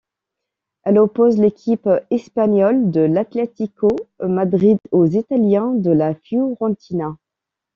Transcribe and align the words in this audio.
Elle 0.81 0.97
oppose 0.97 1.37
l'équipe 1.37 1.87
espagnole 2.09 2.89
de 2.89 3.01
l'Atlético 3.01 3.87
Madrid 4.23 4.79
aux 4.91 5.05
Italiens 5.05 5.75
de 5.75 5.91
la 5.91 6.15
Fiorentina. 6.15 7.15